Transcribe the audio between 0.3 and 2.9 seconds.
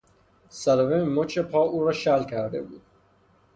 صدمه به مچ پا او را شل کرده بود.